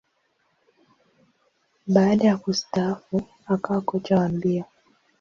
Baada 1.87 2.27
ya 2.27 2.37
kustaafu, 2.37 3.23
akawa 3.47 3.81
kocha 3.81 4.19
wa 4.19 4.29
mbio. 4.29 4.65